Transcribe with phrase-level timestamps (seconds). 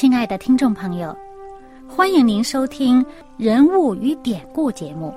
[0.00, 1.14] 亲爱的听众朋友，
[1.86, 3.04] 欢迎您收听
[3.36, 5.14] 《人物与典故》节目。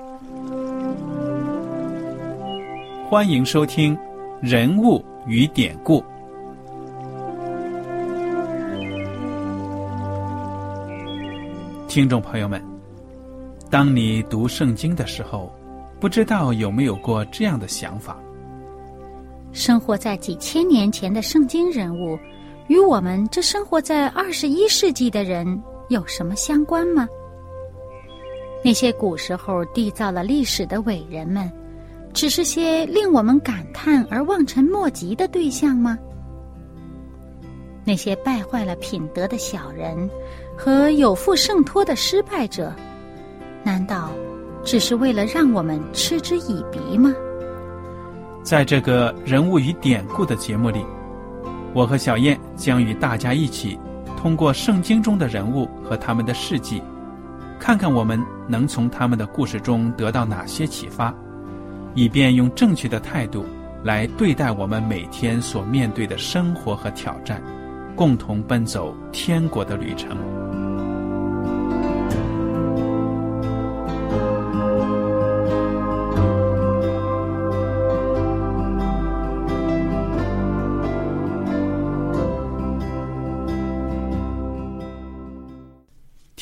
[3.08, 3.96] 欢迎收听
[4.42, 6.02] 《人物与典故》。
[11.88, 12.62] 听众朋友们，
[13.70, 15.50] 当你读圣经的时候，
[15.98, 18.18] 不知道有没有过这样的想法？
[19.50, 22.18] 生活在几千年前的圣经人物，
[22.68, 27.06] 与我们这生活在二十一世纪的人有什么相关吗？
[28.64, 31.50] 那些古时候缔造了历史的伟人们，
[32.14, 35.98] 只是些令我们感叹而望尘莫及的对象吗？
[37.84, 40.08] 那些败坏了品德的小人
[40.56, 42.74] 和有负圣托的失败者，
[43.62, 44.10] 难道
[44.64, 47.14] 只是为了让我们嗤之以鼻吗？
[48.42, 50.82] 在这个人物与典故的节目里，
[51.74, 53.76] 我和小燕将与大家一起，
[54.16, 56.80] 通过圣经中的人物和他们的事迹，
[57.58, 61.12] 看看我们能从他们的故事中得到哪些启发，
[61.94, 63.44] 以便用正确的态度
[63.82, 67.42] 来对待我们每天所面对的生活和挑战，
[67.96, 70.16] 共同奔走天国的旅程。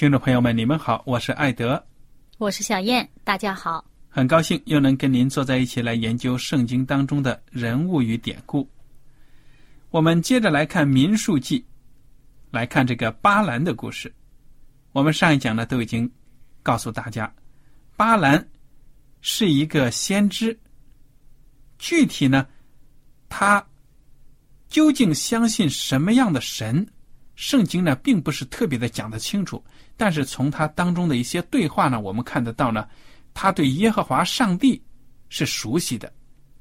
[0.02, 1.80] 听众朋友们，你们好，我是艾德，
[2.38, 8.68] 我是小燕，大家好，很高兴又能跟您坐在一起来研究圣经当中的人物与典故。
[9.90, 11.60] 我们接着来看《民数记》，
[12.50, 14.12] 来看这个巴兰的故事。
[14.90, 16.10] 我们上一讲呢都已经
[16.64, 17.32] 告诉大家，
[17.96, 18.44] 巴兰
[19.20, 20.58] 是一个先知，
[21.78, 22.44] 具体呢，
[23.28, 23.64] 他
[24.66, 26.84] 究竟相信什么样的神？
[27.36, 29.62] 圣经呢并不是特别的讲得清楚。
[29.96, 32.88] 但是从他当中的一些对话呢，我们看得到呢，
[33.34, 34.82] 他对耶和华上帝
[35.28, 36.12] 是熟悉的，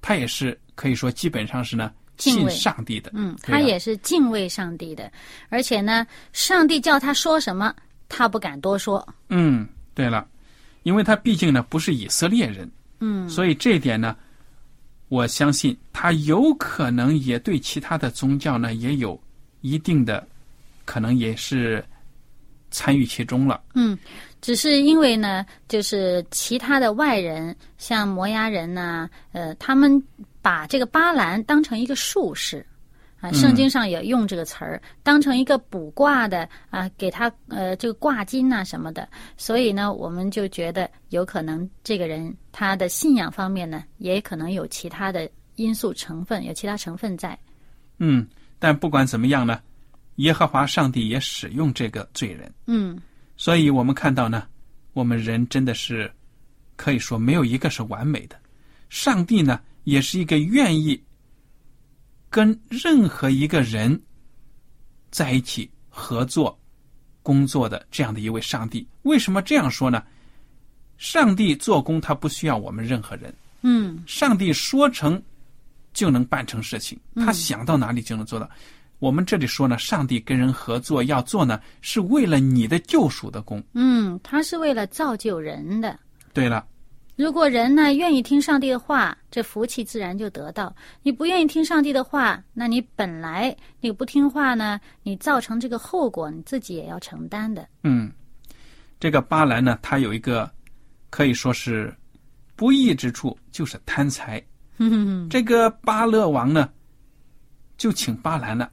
[0.02, 3.10] 他也是可以说基本上是呢信上帝的。
[3.16, 5.12] 嗯，他也是敬畏上帝的，
[5.50, 7.74] 而且呢，上帝叫他说什么，
[8.10, 9.08] 他不敢多说。
[9.30, 10.28] 嗯，对了，
[10.84, 12.70] 因为他毕竟呢不是以色列人。
[13.00, 14.16] 嗯，所以这一点呢，
[15.08, 19.20] 我相信他有可能也对其他的宗教呢也有
[19.62, 20.28] 一定的，
[20.86, 21.84] 可能也是。
[22.72, 23.62] 参与其中了。
[23.76, 23.98] 嗯，
[24.42, 30.02] 只是因为呢，就是其他的外人，像摩崖人呐，呃，他们
[30.42, 32.66] 把这个巴兰当成一个术士
[33.20, 39.08] 啊，圣经上也用这个词儿，当成一个卜卦的啊，给他呃这个卦金呐什么的。
[39.38, 47.38] 所以呢，我们就觉得有可能这个人他的信仰方面呢，也可能有其他的因素成分，有其他成分在。
[48.00, 48.26] 嗯，
[48.58, 49.60] 但不管怎么样呢。
[50.16, 53.00] 耶和华上帝也使用这个罪人，嗯，
[53.38, 54.48] 所以我们看到呢，
[54.94, 56.12] 我们人真的是
[56.76, 58.40] 可以说没有一个是完美的。
[58.90, 61.02] 上帝呢，也是一个愿意
[62.30, 64.00] 跟任何一个人
[65.10, 66.60] 在一起合作
[67.24, 68.86] 工作的这样的一位上帝。
[69.04, 70.04] 为什么这样说呢？
[70.98, 75.20] 上帝做工他不需要我们任何人，嗯，上帝说成
[75.94, 78.48] 就能办成事情，他想到哪里就能做到。
[79.02, 83.62] 我们这里说呢，上帝跟人合作要做呢，是为了你的救赎的功。
[83.74, 86.00] 嗯，他是为了造就人的。
[86.34, 86.64] 对了，
[87.16, 97.68] 如果人呢愿意听上帝的话，这福气自然就得到；你不愿意听上帝的话，那你本来你不听话呢，你造成这个后果，你自己也要承担的。
[97.82, 98.12] 嗯，
[99.00, 100.48] 这个巴兰呢，他有一个
[101.10, 101.92] 可以说是
[102.56, 104.40] 不义之处，就是贪财。
[105.28, 106.70] 这个巴勒王呢，
[107.78, 108.72] 就请巴兰了。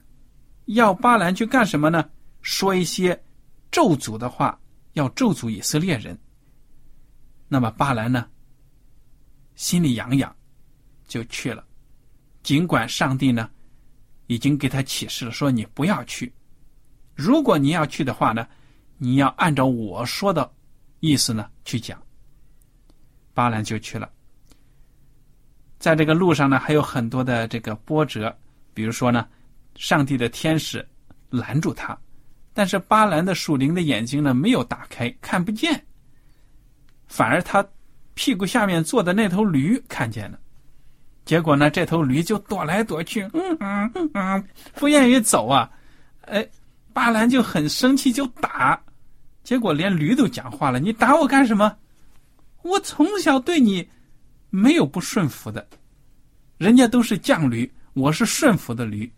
[0.69, 2.07] 要巴兰去干什么呢？
[2.43, 3.19] 说一些
[3.71, 4.59] 咒诅的话，
[4.93, 6.15] 要咒诅以色列人。
[7.47, 8.27] 那么巴兰呢，
[9.55, 10.35] 心里痒痒，
[11.07, 11.65] 就去了。
[12.43, 13.49] 尽管上帝呢，
[14.27, 16.31] 已经给他启示了，说你不要去。
[17.15, 18.47] 如果你要去的话呢，
[18.99, 20.53] 你要按照我说的
[20.99, 21.99] 意思呢去讲。
[23.33, 24.07] 巴兰就去了。
[25.79, 28.37] 在这个路上呢，还有很多的这个波折，
[28.75, 29.27] 比如说呢。
[29.79, 30.85] 上帝的天使
[31.29, 31.97] 拦住他，
[32.53, 35.81] 但是巴兰的属灵的眼睛呢没有打开，看不见。
[37.07, 37.65] 反而他
[38.13, 40.37] 屁股下面坐的那头驴看见了，
[41.23, 45.71] 结果呢，这头驴就躲来躲去，嗯嗯嗯嗯，不愿意走啊。
[46.23, 46.45] 哎，
[46.91, 48.77] 巴兰就很生气，就打。
[49.45, 51.73] 结果连驴都讲话了：“你打我干什么？
[52.63, 53.89] 我从小对你
[54.49, 55.65] 没有不顺服的，
[56.57, 59.09] 人家都是犟驴，我是顺服的驴。”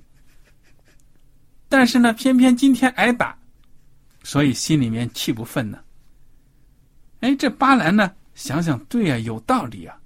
[1.72, 3.34] 但是呢，偏偏今天挨打，
[4.24, 5.80] 所以心里面气不愤呢。
[7.22, 9.98] 哎，这巴兰呢，想想对呀，有道理啊。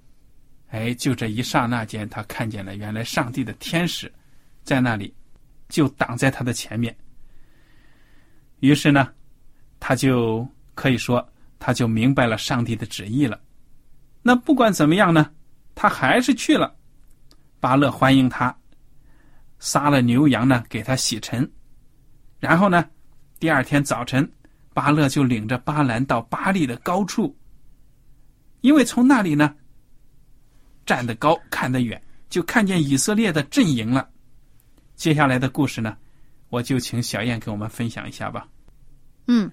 [0.68, 4.12] 哎，就这一刹那间，他看见了原来上帝的天使
[4.62, 5.12] 在那里，
[5.68, 6.96] 就挡在他的前面。
[8.60, 9.12] 于是呢，
[9.80, 10.46] 他就
[10.76, 11.28] 可以说，
[11.58, 13.40] 他就明白了上帝的旨意了。
[14.22, 15.32] 那不管怎么样呢，
[15.74, 16.72] 他还是去了。
[17.58, 18.56] 巴勒欢迎他，
[19.58, 21.50] 杀了牛羊呢，给他洗尘。
[22.38, 22.84] 然后呢，
[23.38, 24.30] 第二天早晨，
[24.74, 27.36] 巴勒就领着巴兰到巴利的高处，
[28.60, 29.54] 因为从那里呢。
[30.84, 32.00] 站得高，看得远，
[32.30, 34.08] 就看见以色列的阵营了。
[34.94, 35.96] 接下来的故事呢，
[36.48, 38.46] 我就请小燕给我们分享一下吧。
[39.26, 39.50] 嗯，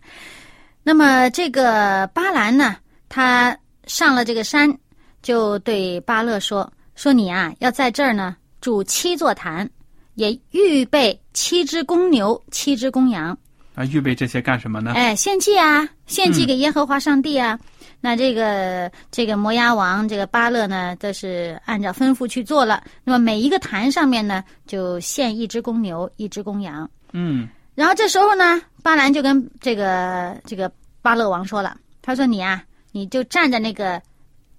[0.83, 2.77] 那么这个巴兰呢，
[3.09, 3.57] 他
[3.87, 4.77] 上了这个山，
[5.23, 9.67] 就对巴勒说：“说你啊，要在这儿呢筑七座坛，
[10.15, 13.37] 也预备七只公牛，七只公羊。”
[13.75, 14.91] 啊，预备这些干什么呢？
[14.93, 17.59] 哎，献祭啊，献祭给耶和华上帝啊。
[17.99, 22.83] 那这个这个摩押王这个巴勒呢，这是按照吩咐去做了。
[23.03, 26.87] 那么每一个坛上面呢，就献一只公牛，一只公羊。
[27.13, 27.47] 嗯。
[27.73, 30.71] 然后这时候呢，巴兰就跟这个这个
[31.01, 33.99] 巴勒王说了，他说：“你啊，你就站在那个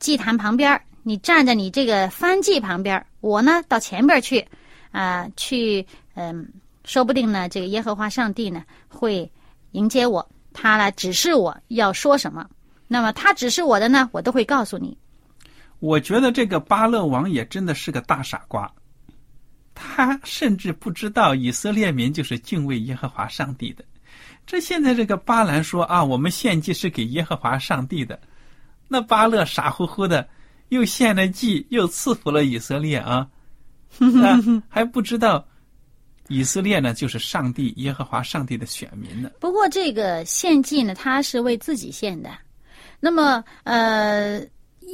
[0.00, 4.44] 祭坛旁边你站在你这个翻祭旁边我呢到前边去，
[4.94, 6.48] 啊，去嗯，
[6.84, 9.28] 说不定呢，这个耶和华上帝呢会
[9.72, 12.48] 迎接我，他来指示我要说什么。”
[12.86, 14.96] 那么他指示我的呢，我都会告诉你。
[15.80, 18.70] 我觉得这个巴勒王也真的是个大傻瓜，
[19.74, 23.84] 他甚至不知道以色列民就是敬畏耶和华上帝的。
[24.46, 28.20] 这现在这个巴兰说啊，我们献祭是给耶和华上帝的，
[28.86, 30.28] 那巴勒傻乎乎的
[30.68, 33.26] 又献了祭，又赐福了以色列啊，
[34.68, 35.46] 还不知道
[36.28, 39.30] 以色列呢就是上帝耶和华上帝的选民呢。
[39.40, 42.30] 不过这个献祭呢，他是为自己献的。
[42.98, 44.40] 那么，呃，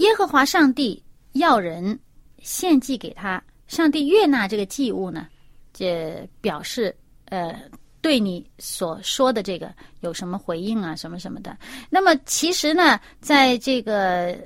[0.01, 1.01] 耶和华上帝
[1.33, 1.97] 要人
[2.41, 5.29] 献祭给他，上帝悦纳这个祭物呢，
[5.73, 6.93] 这表示
[7.27, 7.55] 呃
[8.01, 11.57] 对你所说的这个有什么回应啊，什么什么的。
[11.89, 14.37] 那么其实呢，在这个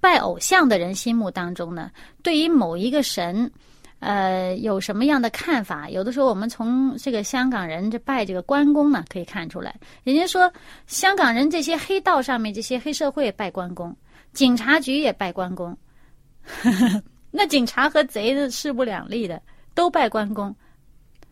[0.00, 1.90] 拜偶像的人心目当中呢，
[2.22, 3.50] 对于某一个神。
[4.00, 5.88] 呃，有什么样的看法？
[5.88, 9.74] 有的时候我们从这个香港人这拜这个关公呢，可以看出来。
[10.02, 10.52] 人家说
[10.86, 13.94] 香港人这些黑道上面这些黑社会拜关公，
[14.32, 15.76] 警察局也拜关公，
[17.30, 19.40] 那警察和贼是势不两立的，
[19.74, 20.54] 都拜关公。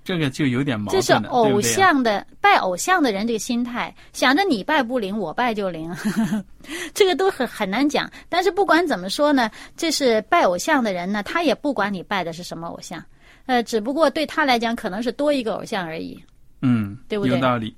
[0.08, 5.94] 这个就有点矛盾这是偶像的拜偶像的人这个心态，想着你拜不灵，我拜就灵，
[6.94, 8.10] 这个都很很难讲。
[8.26, 13.04] 但是不管怎么说呢，这是拜偶像的人呢，他也不管你拜的是什么偶像，
[13.44, 16.18] 呃，只不过对他来讲可能是多一个偶像而已。
[16.62, 17.34] 嗯，对不对？
[17.34, 17.76] 有道理。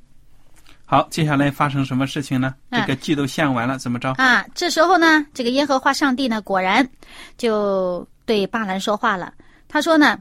[0.85, 2.55] 好，接下来发生什么事情呢？
[2.71, 4.13] 这个祭都献完了，怎么着？
[4.19, 6.89] 啊，这时候呢，这个耶和华上帝呢，果然
[7.37, 9.35] 就对巴兰说话了。
[9.67, 10.17] 他说呢。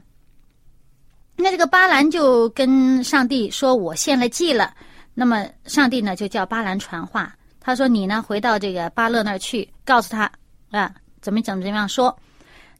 [1.40, 4.74] 那这个巴兰就跟上帝说：“我献了祭了。”
[5.12, 10.30] 那么上帝呢就叫巴兰传话，他说：“你呢回到这个巴勒那儿去，告诉他
[10.70, 12.16] 啊怎么怎么怎么样说。”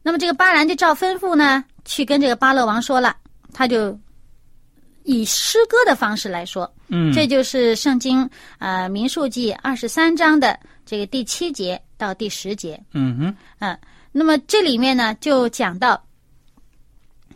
[0.01, 3.15] 那么这个巴兰就照吩咐呢去跟这个巴勒王说了，
[3.53, 3.95] 他就
[5.03, 13.77] 以诗歌的方式来说，嗯，这就是圣经啊民数记二十三章的这个第七节到第十节，嗯哼，嗯，
[14.11, 16.01] 那么这里面呢就讲到，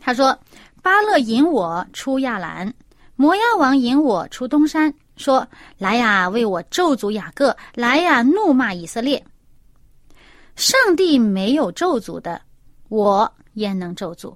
[0.00, 0.36] 他说。
[0.86, 2.72] 巴勒引我出亚兰，
[3.16, 5.44] 摩押王引我出东山，说
[5.78, 7.56] ：“来呀，为我咒诅雅各！
[7.74, 9.20] 来呀，怒骂以色列！
[10.54, 12.40] 上帝没有咒诅的，
[12.88, 14.32] 我焉能咒诅？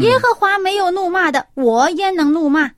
[0.00, 2.68] 耶和华没有怒骂的，我焉能怒骂？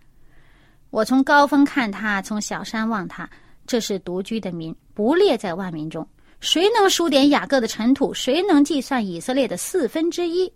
[0.90, 3.26] 我从高峰看他，从小山望他，
[3.66, 6.06] 这是独居的民，不列在万民中。
[6.40, 8.12] 谁能数点雅各的尘土？
[8.12, 10.52] 谁能计算以色列的四分之一？”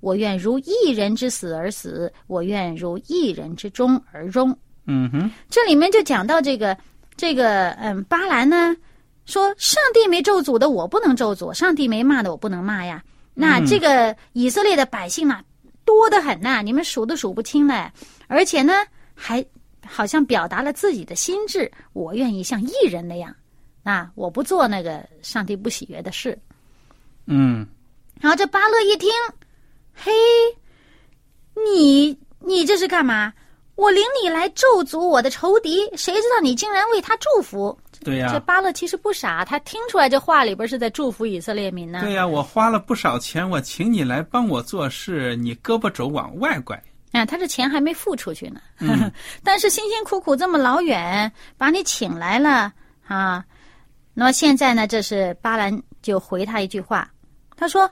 [0.00, 4.56] 我愿如一人之死而死，我愿如一人之终而终。
[4.86, 6.76] 嗯哼，这里面就讲到这个，
[7.16, 8.76] 这个，嗯，巴兰呢
[9.24, 13.02] 说，上帝没咒诅的，我不能咒诅；上帝没骂的，我不能骂呀。
[13.34, 15.42] 那这个以色列的百姓呢，
[15.84, 17.90] 多得很呐，你们数都数不清嘞。
[18.28, 18.72] 而且呢，
[19.14, 19.44] 还
[19.84, 23.34] 好像表达了自己的心智，我愿意像艺人那样，
[23.82, 26.38] 啊，我不做那个上帝不喜悦的事。
[27.26, 27.66] 嗯，
[28.20, 29.10] 然后这巴勒一听。
[29.96, 30.12] 嘿，
[31.64, 33.32] 你你这是干嘛？
[33.76, 37.78] 我领你来咒诅我的仇敌，谁知道你竟然为他祝福？
[38.02, 42.00] 对呀，这巴勒其实不傻，他听出来这话里边是在祝福以色列民呢。
[42.02, 49.10] 对呀，我花了不少钱，我请你来帮我做事，你胳膊肘往外拐，啊，他这钱还没付出去呢，嗯
[49.44, 52.72] 但是辛辛苦苦这么老远把你请来了
[53.06, 53.44] 啊，
[54.14, 57.10] 那么现在呢，这是巴兰就回他一句话，
[57.56, 57.90] 他说：“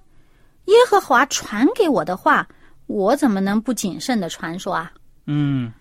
[0.66, 2.46] 耶和华传给我的话，
[2.86, 4.92] 我怎么能不谨慎的传说啊？”
[5.26, 5.72] 嗯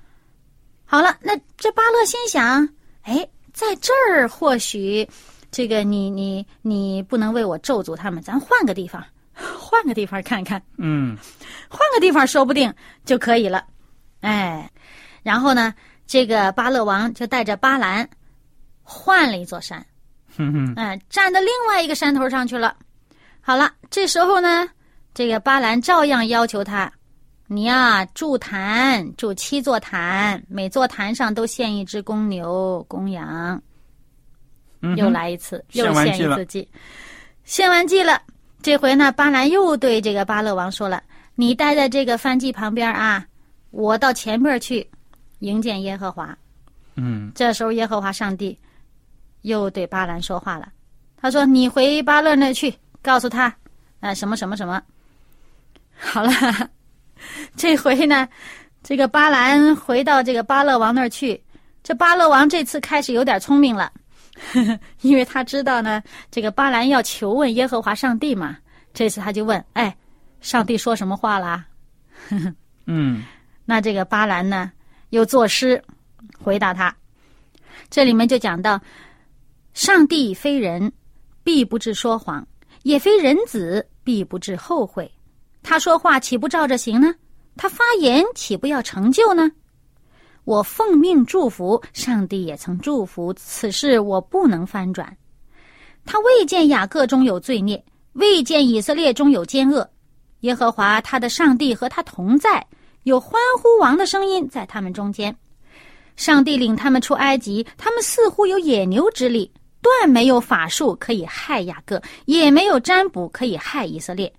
[0.86, 2.68] 好了，那这巴勒心想，
[3.02, 5.08] 哎，在这儿或许
[5.50, 10.62] 这个你你你不能为我咒诅他们，咱换个地方， 换个地方看看。
[10.78, 11.18] 嗯
[11.70, 12.72] 换个地方说不定
[13.06, 13.66] 就可以了。
[14.22, 14.70] 哎，
[15.24, 15.74] 然后呢，
[16.06, 18.08] 这个巴勒王就带着巴兰
[18.84, 19.84] 换了一座山，
[20.38, 22.76] 哼哼哎，站到另外一个山头上去了。
[23.46, 24.66] 好了，这时候呢，
[25.14, 26.90] 这个巴兰照样要求他，
[27.48, 33.62] 你呀、筑坛，筑七座坛，每座坛上都献一只公牛、公羊。
[34.80, 36.66] 嗯，又来一次，献又献一次祭，
[37.44, 38.22] 献完祭了。
[38.62, 41.04] 这回呢，巴兰又对这个巴勒王说了
[41.36, 43.26] ：“你待在这个燔祭旁边啊，
[43.72, 44.90] 我到前面去
[45.40, 46.34] 迎见耶和华。”
[46.96, 48.58] 嗯这时候，耶和华上帝
[49.42, 50.72] 又对巴兰说话了，
[51.18, 52.74] 他说：“你回巴勒那去，
[53.04, 53.54] 告诉他，
[54.00, 54.82] 啊、什么什么什么。”
[55.96, 56.32] 好了，
[57.56, 58.28] 这回呢，
[58.82, 61.40] 这个巴兰回到这个巴勒王那儿去，
[61.84, 63.92] 这巴勒王这次开始有点聪明了，
[65.02, 68.58] 因为他知道呢，这个巴兰要求问耶和华上帝嘛，
[68.94, 69.96] 这次他就问：“哎，
[70.42, 71.66] 上帝说什么话啦？”
[72.88, 73.24] 嗯
[73.66, 74.72] 那这个巴兰呢，
[75.12, 75.82] 又作诗
[76.38, 76.94] 回答他。
[77.90, 78.82] 这里面就讲到，
[79.74, 80.92] 上帝非人，
[81.44, 82.44] 必不至说谎；
[82.84, 85.12] 也非人子，必不至后悔。
[85.62, 87.16] 他说话岂不照着行呢？
[87.56, 89.52] 他发言岂不要成就呢？
[90.44, 95.16] 我奉命祝福，上帝也曾祝福，此事我不能翻转。
[96.06, 97.82] 他未见雅各中有罪孽，
[98.14, 99.90] 未见以色列中有奸恶。
[100.42, 102.68] 耶和华他的上帝和他同在，
[103.04, 105.34] 有欢呼王的声音在他们中间。
[106.18, 109.50] 上帝领他们出埃及，他们似乎有野牛之力，
[109.84, 114.34] 断没有法术可以害雅各，也没有占卜可以害以色列。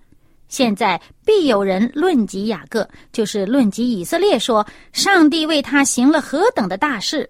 [0.48, 7.28] 现在必有人论及雅各，就是论及以色列说，上帝为他行了何等的大事。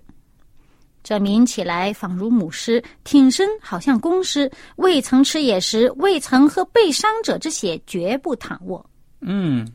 [1.02, 8.84] 这民起来仿如母狮，挺身好像公狮，未曾吃野食，未曾喝被伤者之血，绝不躺卧。
[9.20, 9.66] 嗯，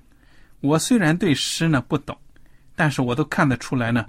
[0.61, 2.17] 我虽然对诗呢不懂，
[2.75, 4.05] 但是我都看得出来呢，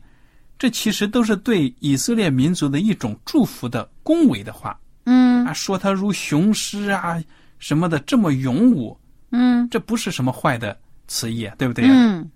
[0.60, 4.78] 这其实都是对以色列民族的一种祝福的恭维的话。
[5.06, 5.44] 嗯。
[5.46, 7.20] 啊，说他如雄狮啊
[7.58, 8.96] 什么的这么勇武，
[9.30, 9.66] 嗯。
[9.70, 12.30] 这不是什么坏的词义啊，对不对呀、嗯，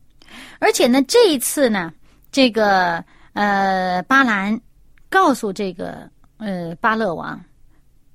[0.58, 1.92] 而且呢，这一次呢，
[2.32, 3.04] 这个
[3.34, 4.58] 呃巴兰
[5.10, 7.38] 告诉这个呃巴勒王，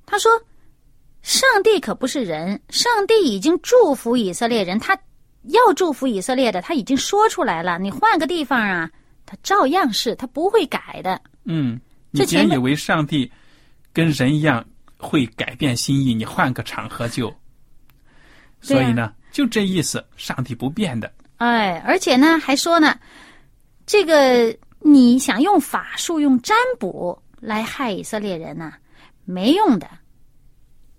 [0.06, 0.30] 他说
[1.22, 4.98] ：“上帝可不是人，上帝已经祝福以色列人，他
[5.44, 7.78] 要祝福以色列的，他已经说出来了。
[7.78, 8.90] 你换个地方啊，
[9.30, 11.22] 他照样是，他不会改的。
[11.44, 13.30] 嗯，你这前以为上帝
[13.92, 14.64] 跟人一样
[14.96, 17.28] 会改变心意，你换个场合就。
[17.28, 17.34] 啊
[18.60, 21.10] 所以呢，就这意思，上帝不变的。
[21.36, 22.98] 哎，而且呢，还说呢，
[23.86, 28.74] 这个你想用法术、用占卜来害以色列人呐、
[29.24, 29.88] 没用的。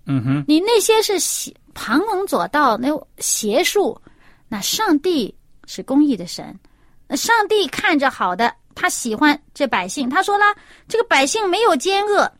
[0.05, 4.01] 嗯哼，你那些是邪旁门左道，那邪术，
[4.47, 5.35] 那上帝
[5.67, 6.70] 是公义的神，那
[7.15, 10.09] 上帝看着好的，他喜欢这百姓。
[10.09, 10.45] 他说了，
[10.87, 12.31] 这个百姓没有奸恶，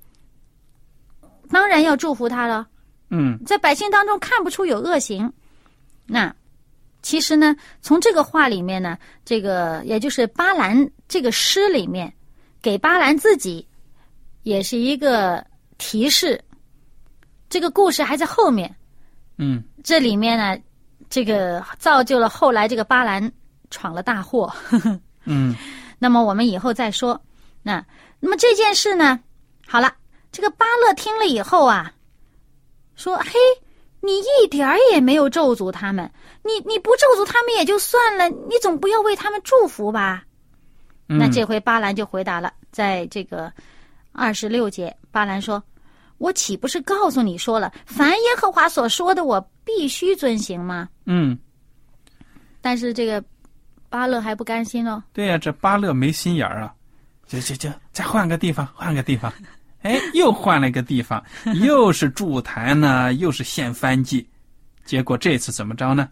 [1.50, 2.68] 当然要祝福他了。
[3.10, 5.32] 嗯在百姓当中看不出有恶行。
[6.06, 6.34] 那
[7.02, 12.14] 其实呢，从这个话里面呢，这个也就是巴兰这个诗里面，
[12.62, 13.68] 给巴兰自己
[14.44, 15.46] 也是一个
[15.78, 16.42] 提示。
[17.50, 18.74] 这个故事还在后面，
[19.38, 20.58] 嗯这里面呢，
[21.10, 23.30] 这个造就了后来这个巴兰
[23.72, 24.54] 闯了大祸。
[25.26, 25.56] 嗯
[25.98, 27.20] 那么我们以后再说。
[27.64, 27.84] 那
[28.20, 29.20] 那么这件事呢，
[29.68, 29.92] 好了，
[30.32, 31.92] 这个巴勒听了以后啊，
[32.96, 33.32] 说：“嘿，
[34.00, 36.12] 你一点儿也没有咒诅他们，
[36.44, 40.24] 你你不咒诅他们也就算了，你总不要为他们祝福吧？”
[41.08, 43.52] 嗯，那这回巴兰就回答了，在这个
[44.12, 45.64] 二十六节，巴兰说
[46.18, 51.38] ：“我岂不是告诉你说了，凡耶和华所说的，我必须遵行吗嗯，？”
[52.60, 53.24] 但是这个
[53.92, 56.74] 巴勒还不甘心哦，对呀、这巴勒没心眼儿啊，
[57.28, 59.32] 就就就再换个地方，换个地方，
[59.82, 61.22] 哎，又换了一个地方，
[61.62, 64.26] 又是筑坛呢，又是献燔祭，
[64.86, 66.08] 结果这次怎么着呢？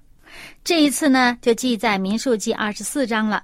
[0.63, 3.41] 这一次呢，就记在民数记二十四章了。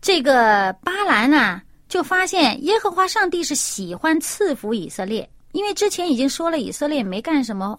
[0.00, 7.78] 这个巴兰啊，就发现耶和华上帝是喜欢赐福以色列，因为之前已经说了，以色列没干什么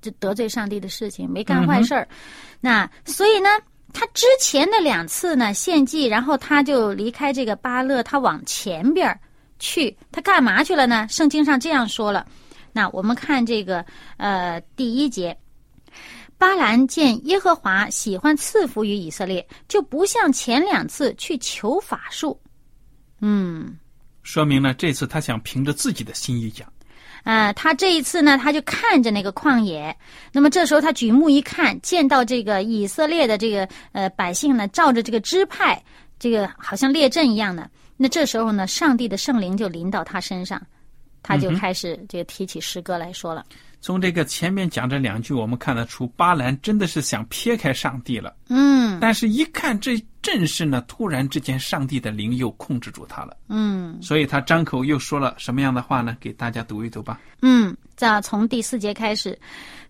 [0.00, 2.06] 就得罪上帝的事情，没干坏事儿。
[2.60, 3.48] 那所以呢，
[3.92, 9.20] 他之前的两次呢献祭，然后他就离开这个巴勒，他往前边
[9.58, 11.06] 去，他干嘛去了呢？
[11.10, 12.26] 圣经上这样说了。
[12.72, 13.84] 那我们看这个
[14.16, 15.36] 呃第一节，
[16.38, 22.40] 巴兰见耶和华喜欢赐福于以色列，就不像前两次去求法术。
[23.20, 23.76] 嗯，
[24.22, 26.71] 说明呢，这次他想凭着自己的心意讲。
[27.22, 29.96] 啊，他这一次呢，他就看着那个旷野。
[30.32, 35.80] 那么这时候他举目一看，见到这个以色列的这个呃百姓呢，照着这个支派，
[36.18, 37.70] 这个好像列阵一样的。
[37.96, 40.60] 那这时候呢，上帝的圣灵就临到他身上，
[41.22, 43.44] 他就开始这个提起诗歌来说了。
[43.82, 48.32] 从这个前面讲这两句，我们看得出巴兰真的是想撇开上帝了。
[48.48, 53.36] 嗯，但是一看这阵势呢，突然之间上帝的灵又控制住他了。
[53.48, 56.16] 嗯，所以他张口又说了什么样的话呢？
[56.20, 57.20] 给大家读一读吧。
[57.42, 59.36] 嗯，再从第四节开始，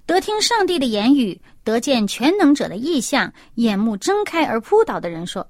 [0.06, 5.46] 得听上帝的言语，得见全能者的意象，眼目睁开而扑倒的人说，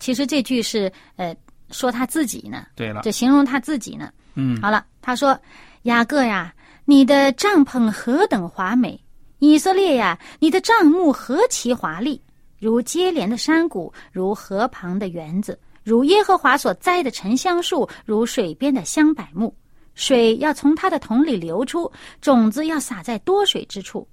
[0.00, 1.36] 其实这句是呃
[1.70, 2.64] 说他自己呢。
[2.74, 4.10] 对了，就形容他自己呢。
[4.36, 5.38] 嗯，好了，他说
[5.82, 6.50] 雅各呀。
[6.86, 9.00] 你的帐篷何等华美，
[9.38, 10.18] 以色列呀！
[10.38, 12.20] 你的帐幕何其华丽，
[12.58, 19.54] 如接连的山谷，如河旁的园子，如耶和华所栽的沉香树，如水边的香柏木。
[19.94, 24.06] 水要从他的桶里流出，种子要撒在多水之处。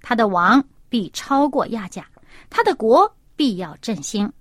[0.00, 2.06] 他的王必超过亚甲，
[2.48, 4.32] 他的国必要振兴。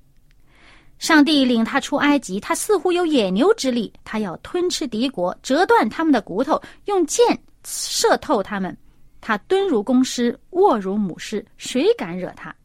[0.99, 7.39] 上帝领他出埃及，他似乎有野牛之力，他要吞吃敌国，折断他们的骨头，用剑。
[7.69, 8.75] 射透他们，
[9.19, 12.55] 他蹲如公狮，卧如母狮，谁敢惹他？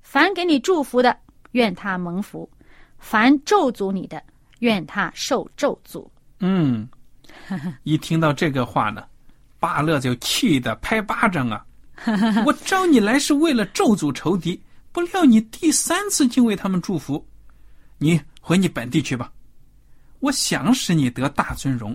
[0.00, 1.14] 凡给你祝福的，
[1.50, 2.48] 愿他蒙福；
[2.98, 4.22] 凡咒诅你的，
[4.60, 6.08] 愿他受咒诅。
[6.40, 6.88] 嗯，
[7.82, 9.04] 一听到这个话呢，
[9.58, 11.66] 巴勒就气得拍巴掌啊！
[12.46, 14.58] 我招你来是为了咒诅仇敌，
[14.92, 17.22] 不料你第三次竟为他们祝福，
[17.98, 19.30] 你回你本地去吧。
[20.20, 21.94] 我想使你得大尊荣。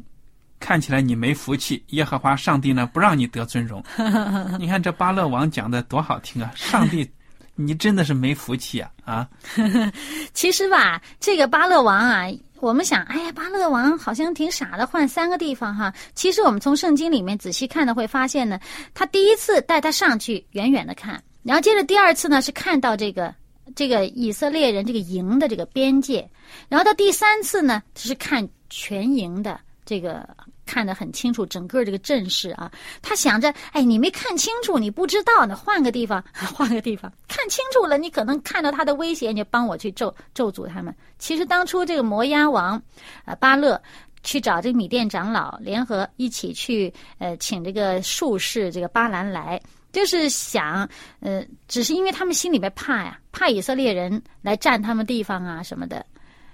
[0.67, 3.81] 看起来你没福气，耶和华上帝呢不让你得尊荣。
[4.59, 6.51] 你看这巴勒王讲的多好听啊！
[6.55, 7.09] 上帝，
[7.55, 9.29] 你真的是没福气啊啊！
[10.35, 12.25] 其实吧，这个巴勒王啊，
[12.59, 15.93] 我们想，哎呀，巴勒王好像挺傻的，换三个地方哈。
[16.15, 18.59] 其实我们从圣经里面仔细看的会发现呢，
[18.93, 23.33] 他第一次带他上去远远的看，然后接着第二次呢是看到这个
[23.73, 26.29] 这个以色列人这个营的这个边界，
[26.67, 29.57] 然后到第三次呢是看全营的。
[29.89, 30.27] 这个
[30.67, 40.93] 看得很清楚，整个这个阵势啊，他想着，哎，你没看清楚，你不知道呢，换个地方， 换个地方，看清楚了，你可能看到他的威胁，你就帮我去咒咒诅他们。
[41.17, 42.79] 其实当初这个摩押王，
[43.25, 43.81] 呃，巴勒
[44.23, 49.59] 去找这个米店长老，联合一起去，呃，请这个术士这个巴兰来，
[49.93, 50.87] 就是想，
[51.21, 56.05] 呃，只是因为他们心里边怕呀，怕以色列人来占他们地方啊什么的。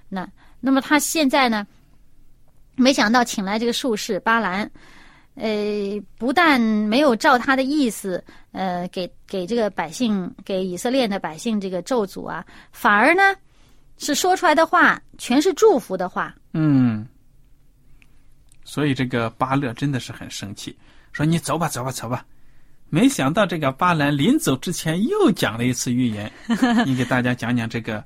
[0.07, 0.27] 那
[0.59, 1.65] 那么他现在呢？
[2.75, 4.69] 没想到请来这个术士巴兰，
[5.35, 13.21] 呃，不但没有照他的意思，呃，给给这个百姓，给以色列的百姓这个咒诅啊，反而呢，
[13.97, 16.35] 是说出来的话全是祝福的话。
[16.53, 17.07] 嗯，
[18.63, 20.75] 所以这个巴勒真的是很生气，
[21.11, 22.25] 说你走吧，走吧，走吧。
[22.89, 26.31] 没想到这个巴兰临走之前又讲了一次预言，
[26.85, 28.03] 你给大家讲讲这个。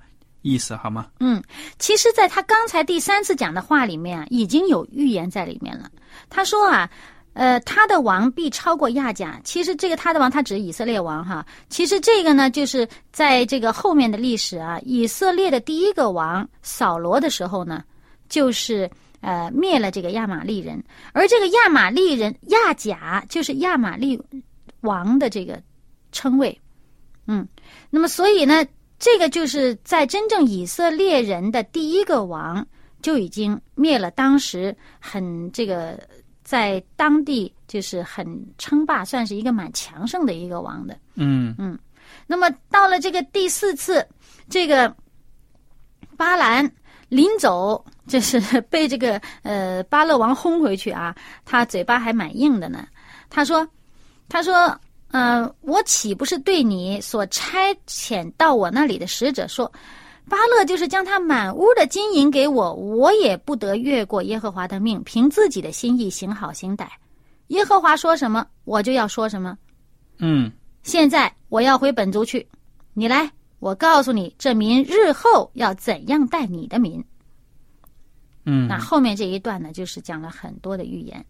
[0.48, 1.08] 意思好吗？
[1.20, 1.44] 嗯，
[1.78, 5.92] 其实，在他刚才第三次讲的话里面啊，已经有预言在里面了。
[6.30, 6.90] 他说啊，
[7.34, 9.40] 呃，他的王必超过亚甲。
[9.44, 11.46] 其实这个他的王，他指以色列王哈。
[11.70, 17.84] 其实这个呢，就是在这个后面的历史啊，以色列的第一个王扫罗的时候呢，
[18.30, 20.82] 就是呃灭了这个亚玛利人，
[21.12, 24.20] 而这个亚玛利人亚甲就是亚玛利
[24.82, 25.62] 王的这个
[26.12, 26.58] 称谓。
[27.28, 27.46] 嗯，
[27.90, 28.66] 那么所以呢。
[29.00, 32.66] 这个就是在真正以色列人的第一个王
[33.02, 36.00] 就已经灭了当时很这个
[36.44, 38.26] 在当地就是很
[38.58, 40.98] 称霸，算是一个蛮强盛的一个王的。
[41.14, 41.78] 嗯嗯，
[42.26, 44.04] 那么到了这个第四次，
[44.50, 44.96] 这个
[46.16, 46.68] 巴兰
[47.10, 52.88] 临走，就是被这个呃巴勒王轰回去啊，他嘴巴还蛮硬的呢。
[53.30, 53.68] 他说，
[54.28, 54.80] 他说。
[55.10, 59.72] 嗯，我岂不是对你所差遣到我那里的使者说，
[60.28, 66.88] 巴勒就是将他满屋的金银给我，我也不得越过耶和华的命，凭自己的心意行好行歹。
[67.48, 69.58] 耶和华说什么，我就要说什么。
[70.18, 70.52] 嗯，
[70.84, 72.46] 现在我要回本族去，
[72.94, 77.02] 你来，我告诉你，这民日后要怎样待你的民。
[78.44, 81.26] 嗯，那后面这一段呢，就是讲了很多的预言。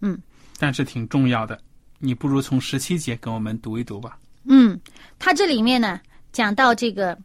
[0.00, 0.18] 嗯，
[0.58, 1.60] 但是挺重要的。
[1.98, 4.18] 你不如从十七节跟我们读一读吧。
[4.44, 4.80] 嗯，
[5.18, 6.00] 他这里面呢
[6.32, 7.16] 讲到这个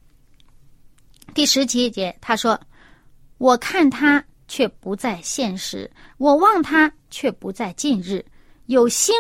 [1.34, 2.60] 第十七节，他说
[3.38, 8.26] ：“我看他却不在现实，我望他却不在近日。
[8.66, 9.14] 有星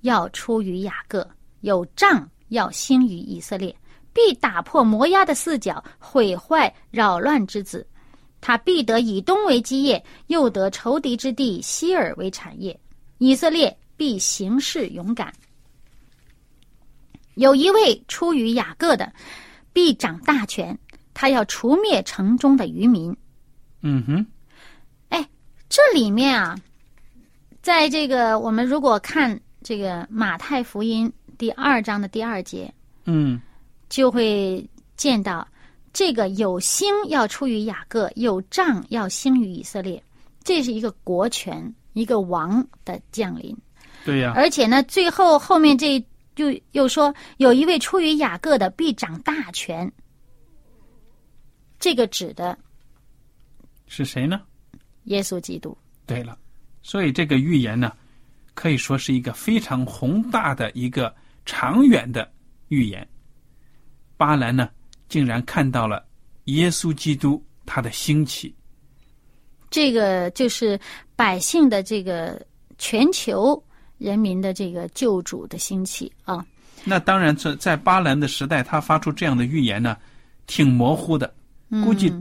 [0.00, 1.28] 要出于雅各，
[1.60, 3.74] 有杖要兴于以色列，
[4.12, 7.86] 必打破摩押的四角，毁坏扰乱之子。
[8.40, 12.78] 他必得以东为基业，又得仇敌之地西尔为产业。
[13.18, 15.32] 以色列必行事勇敢。
[17.34, 19.12] 有一位出于雅各的，
[19.72, 20.76] 必掌大权，
[21.14, 23.16] 他要除灭城中的渔民。
[23.80, 24.26] 嗯哼，
[25.08, 25.28] 哎，
[25.68, 26.58] 这里面啊，
[27.62, 33.40] 在这个我们如果看这个马太福音第二章的第二节，嗯
[33.88, 35.46] 就会见到
[35.92, 40.02] 这个有星要出于雅各，有杖要兴于以色列，
[40.42, 43.56] 这是一个国权，一个王的降临。
[44.04, 49.90] 对呀、而且呢，最后后面这就又说有一位出于雅各的必掌大权，
[51.78, 52.58] 这个指的
[53.86, 54.40] 是谁呢？
[55.04, 55.76] 耶稣基督。
[56.06, 56.36] 对了，
[56.82, 57.92] 所以这个预言呢，
[58.54, 62.30] 可以说是一个非常宏大的一个长远的
[62.68, 63.06] 预言。
[64.16, 64.68] 巴兰呢，
[65.08, 66.04] 竟然看到了
[66.44, 68.54] 耶稣基督他的兴起。
[69.70, 70.78] 这个就是
[71.16, 72.44] 百姓的这个
[72.78, 73.62] 全球
[74.02, 76.44] 人民的这个救主的兴起啊。
[76.84, 79.96] 那当然，在在巴兰的时代，他发出这样的预言呢，
[80.46, 81.32] 挺模糊的，
[81.84, 82.12] 估计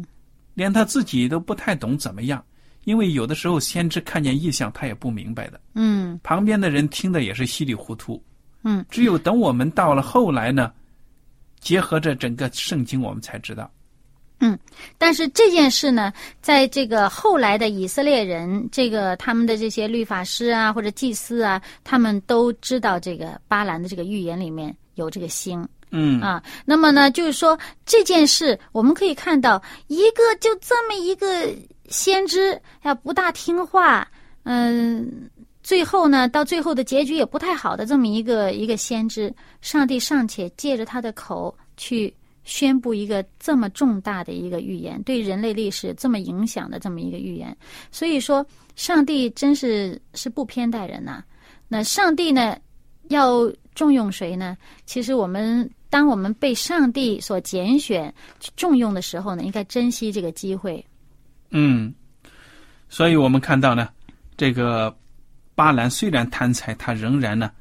[0.53, 2.43] 连他自己都不太懂怎么样。
[2.83, 8.23] 因为有的时候先知看见异象，他也不明白的，嗯旁边的人听的也是稀里糊涂。
[8.63, 10.71] 嗯，只有等我们到了后来呢，
[11.59, 13.69] 结合着整个圣经，我们才知道。
[14.97, 26.41] 但是这件事呢，在这个后来的以色列人，这个他们的这些律法师啊，或者祭司啊，他们都知道这个巴兰的这个预言里面有这个星嗯啊。
[26.65, 31.53] 那么呢，就是说这件事，我们可以看到一个就这么一个
[31.89, 34.07] 先知要，不大听话，
[34.43, 35.29] 嗯。
[35.63, 42.11] 最后呢，到最后的结局也不太好的这么一个一个先知，上帝尚且借着他的口去
[42.43, 47.55] 宣布一个这么重大的一个预言，对人类历史这么影响的这么一个预言。
[47.91, 51.23] 所以说，上帝真是是不偏待人呐、
[51.67, 52.57] 那上帝呢，
[53.09, 54.57] 要重用谁呢？
[54.85, 58.13] 其实我们当我们被上帝所拣选
[58.55, 60.83] 重用的时候呢，应该珍惜这个机会。
[61.51, 61.93] 嗯，
[62.89, 63.89] 所以我们看到呢，
[64.35, 64.95] 这个
[65.53, 67.51] 巴兰虽然贪财，他仍然呢，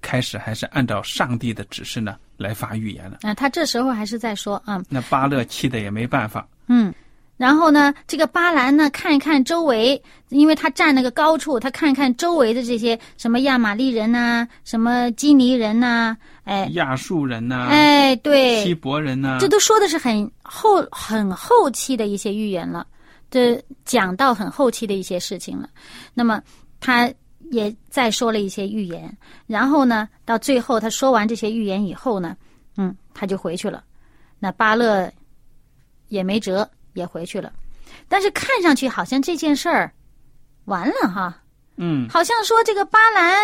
[0.00, 3.18] 开始还是按照上帝的指示呢来发预言了。
[3.22, 6.92] 啊，他这时候还是在说啊，那巴勒气的也没办法，嗯，
[7.36, 22.86] 然后呢，这个巴兰呢，看一看周围，因为他站那个高处，他看一看周围的这些什么亚玛利人呐、什么基尼人呐、哎亚述人呐、哎，对希，伯人呐、这都说的是很后很后期的一些预言了，
[23.30, 25.68] 这讲到很后期的一些事情了。
[26.14, 26.42] 那么
[26.80, 27.10] 他
[27.50, 32.36] 也再说了一些预言，然后呢，到最后他说完这些预言以后呢，
[32.76, 33.84] 嗯，他就回去了。
[34.38, 35.12] 那巴勒
[36.08, 37.52] 也没辙，也回去了。
[38.08, 39.92] 但是看上去好像这件事儿
[40.64, 41.42] 完了哈，
[41.76, 43.36] 嗯，好像说这个巴兰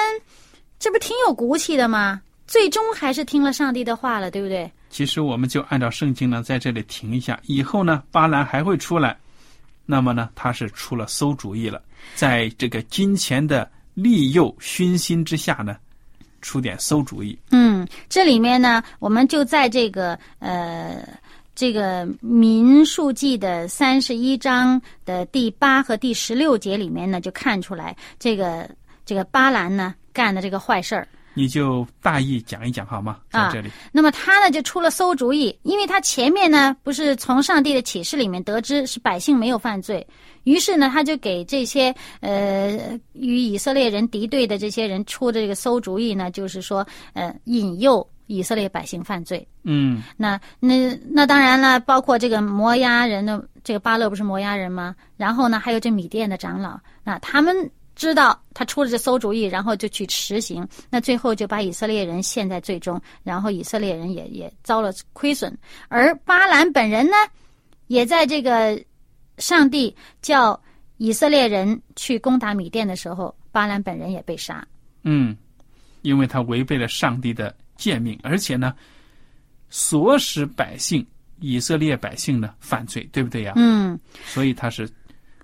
[0.79, 2.23] 这不挺有骨气的吗？
[2.47, 4.71] 最终还是听了上帝的话了，对不对？
[4.89, 7.39] 其实我们就按照圣经呢，在这里停一下。
[7.47, 9.19] 以后呢，巴兰还会出来，
[9.85, 11.83] 那么呢，他是出了馊主意了，
[12.15, 15.77] 在这个金钱的利诱熏心之下呢，
[16.43, 17.37] 出点馊主意。
[17.51, 21.03] 嗯，这里面呢，我们就在这个呃
[21.55, 28.69] 这个民数记的三十一章的第八和第十六节里面呢，就看出来这个
[29.07, 31.09] 这个巴兰呢干的这个坏事儿。
[31.33, 33.19] 你就大意讲一讲好吗？
[33.31, 40.07] 在啊这里，那么他呢就出了馊主意，因为他前面呢不是从上帝的启示里面得知是百姓没有犯罪，
[40.47, 49.47] 于是呢他就给这些呃与以色列人敌对的这些人出的这个馊主意呢，就是说呃引诱以色列百姓犯罪。
[49.65, 54.95] 嗯那那那当然了，包括这个摩押人的这个巴勒不是摩押人吗？
[55.17, 65.57] 然后呢，还有这米甸的长老，那他们知道他出了这馊主意，然后就去实行，那最后就把以色列人陷在最终，然后以色列人也也遭了亏损，
[65.89, 67.17] 而巴兰本人呢，
[67.89, 68.81] 也在这个
[69.39, 70.61] 上帝叫
[70.97, 74.67] 以色列人去攻打米甸的时候，巴兰本人也被杀。
[75.03, 75.37] 嗯，
[76.03, 78.75] 因为他违背了上帝的诫命，而且呢，
[79.71, 81.07] 唆使百姓
[81.41, 83.53] 以色列百姓呢犯罪，对不对呀？
[83.57, 83.99] 嗯。
[84.25, 84.89] 所以他是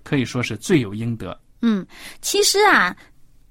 [0.03, 1.39] 可以说是罪有应得。
[1.61, 1.85] 嗯，
[2.21, 2.95] 其实啊，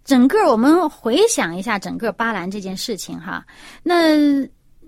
[0.04, 3.46] 整个我们回想一下整个巴兰这件事情哈，
[3.82, 3.94] 那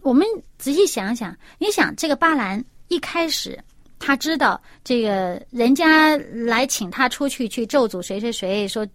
[0.02, 0.26] 我们
[0.58, 3.58] 仔细想想，你想这个巴兰一开始
[4.04, 8.86] 他知道这个人家来请他出去去咒诅谁谁谁，说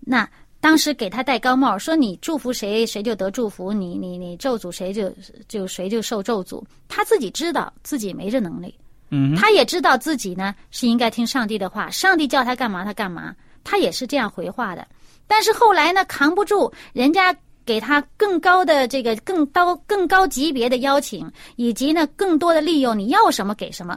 [0.00, 0.28] 那
[0.60, 5.14] 当时给他戴高帽，说你祝福谁谁就得祝福，你你你咒诅谁就
[5.46, 6.60] 就谁就受咒诅。
[6.88, 8.74] 他自己知道自己没这能力，
[9.10, 14.84] 嗯，他也知道自己呢是应该听上帝的话，上帝叫他干嘛他干嘛，他也是这样回话的。
[15.28, 23.96] 但是后来呢，扛不住人家给他更高的这个更高更高级别的邀请，以及呢更多的利用，你要什么给什么，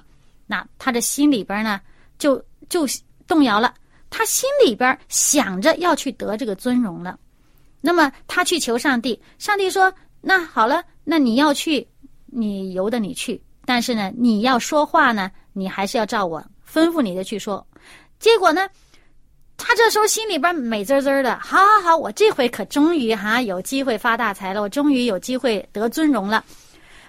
[0.51, 1.79] 那他这心里边呢
[2.17, 2.87] 就就
[3.27, 3.71] 动摇了，
[4.09, 7.19] 他心里边想着要去得这个尊荣了。
[7.81, 11.87] 那么他去求上帝，上帝说：“那好了，那你要去，
[12.25, 17.63] 你由得你去，但是呢，你要说话呢，你还是要照我吩咐你的去说。”
[18.19, 18.67] 结果呢？
[19.61, 26.41] 他这时候心里边美滋滋的，好好好，我这回可终于哈有机会发大财了，我终于有机会得尊荣了，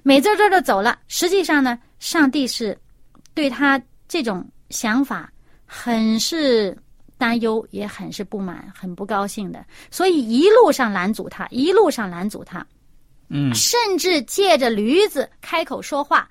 [0.02, 0.98] 美滋滋的走了。
[1.06, 2.76] 实际上呢，上帝是
[3.34, 5.32] 对他这种想法
[5.64, 6.76] 很是
[7.16, 12.66] 担忧，也很是不满，很不高兴的，所以一路上拦阻他，一路上拦阻他，
[13.28, 16.28] 嗯甚至借着驴子开口说话，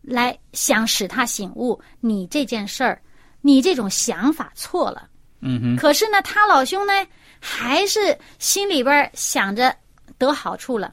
[0.00, 3.02] 来想使他醒悟，你这件事儿，
[3.40, 5.08] 你这种想法错了。
[5.40, 6.92] 嗯哼，可是呢，他老兄呢，
[7.40, 9.74] 还是心里边想着
[10.18, 10.92] 得好处了。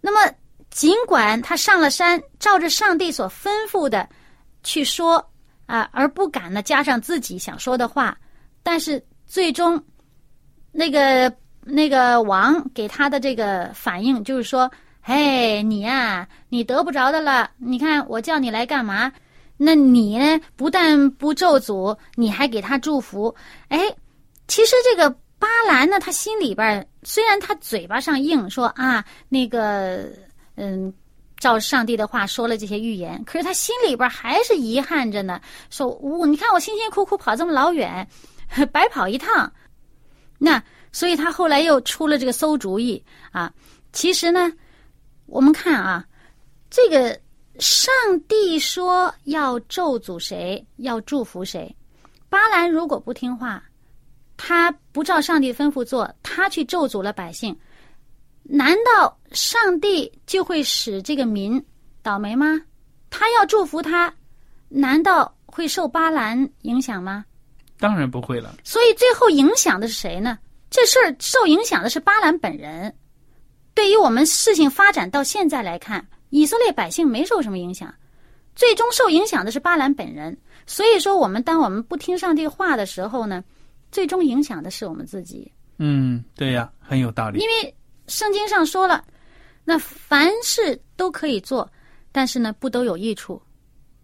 [0.00, 0.34] 那么，
[0.70, 4.08] 尽管他上了山，照着上帝所吩咐的
[4.62, 5.24] 去说
[5.66, 8.16] 啊，而不敢呢加上自己想说的话，
[8.62, 9.82] 但是最终，
[10.70, 14.70] 那个那个王给他的这个反应就是说
[15.00, 17.50] ：“嘿，你呀、你得不着的了。
[17.58, 19.12] 你看我叫你来干嘛？
[19.56, 20.40] 那你呢？
[20.56, 23.34] 不但不咒诅，你还给他祝福。
[23.68, 23.78] 哎，
[24.48, 30.08] 其实这个巴兰呢，他心里边虽然他嘴巴上硬说啊，那个
[30.56, 30.92] 嗯，
[31.42, 35.40] 照上帝的话说了这些预言，可是他心里边还是遗憾着呢。
[35.70, 38.06] 说，我、你看我辛辛苦苦跑这么老远，
[38.70, 39.52] 白跑一趟。
[40.38, 43.02] 那所以他后来又出了这个馊主意
[43.32, 43.52] 啊。
[43.92, 44.52] 其实呢，
[45.26, 46.06] 我们看啊，
[46.70, 47.18] 这个
[47.58, 47.92] 上
[48.28, 51.74] 帝说要咒诅谁，要祝福谁。
[52.28, 53.60] 巴兰如果不听话，
[54.36, 57.58] 他不照上帝吩咐做，他去咒诅了百姓，
[58.42, 61.62] 难道上帝就会使这个民
[62.02, 62.60] 倒霉吗？
[63.10, 64.12] 他要祝福他，
[64.68, 67.24] 难道会受巴兰影响吗？
[67.78, 68.54] 当然不会了。
[68.64, 70.38] 所以最后影响的是谁呢？
[70.70, 72.94] 这事儿受影响的是巴兰本人。
[73.74, 77.94] 对于我们事情发展到现在来看，以色列百姓没受什么影响，
[78.54, 80.36] 最终受影响的是巴兰本人。
[80.66, 83.42] 所以说，我们当我们不听上帝话的时候呢，
[83.90, 85.50] 最终影响的是我们自己。
[85.78, 87.46] 嗯，对呀，很有道理因。
[87.48, 87.74] 为
[88.12, 89.02] 圣经上说了，
[89.64, 91.70] 那凡事都可以做，
[92.12, 93.40] 但是呢，不都有益处；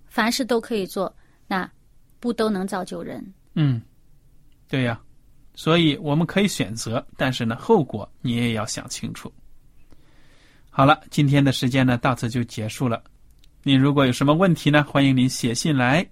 [0.07, 1.15] 凡事都可以做，
[1.47, 1.71] 那
[2.19, 3.23] 不都能造就人。
[3.55, 3.83] 嗯，
[4.67, 4.99] 对呀，
[5.55, 9.31] 所以我们可以选择，但是呢，后果你也要想清楚。
[10.71, 13.05] 好了，今天的时间呢到此就结束了。
[13.63, 16.07] 您如果有什么问题呢，欢迎您写信来。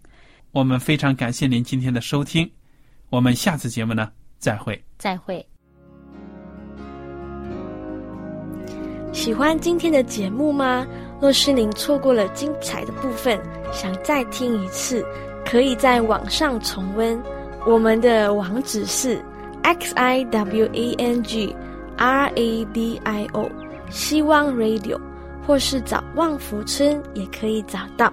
[0.50, 2.50] 我们非常感谢您今天的收听，
[3.08, 4.84] 我们下次节目呢再会。
[4.98, 5.46] 再会。
[9.16, 10.86] 喜欢今天的节目吗？
[11.18, 13.40] 若是您错过了精彩的部分，
[13.72, 15.02] 想再听一次，
[15.42, 17.18] 可以在网上重温。
[17.66, 19.18] 我们的网址是
[19.62, 21.56] x i w a n g
[21.96, 23.50] r a d i o
[23.88, 25.00] 希望 Radio，
[25.46, 28.12] 或是找旺福村也可以找到。